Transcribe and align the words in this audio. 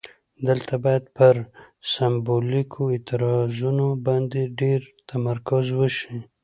دلته 0.47 0.73
باید 0.83 1.03
پر 1.17 1.35
سمبولیکو 1.93 2.81
اعتراضونو 2.93 3.87
باندې 4.05 4.41
ډیر 4.59 4.81
تمرکز 5.09 5.65
وشي. 5.79 6.15